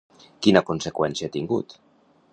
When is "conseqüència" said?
0.71-1.29